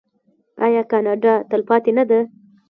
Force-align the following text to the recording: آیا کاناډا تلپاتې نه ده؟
آیا 0.65 0.83
کاناډا 0.91 1.33
تلپاتې 1.51 1.91
نه 1.97 2.03
ده؟ 2.09 2.19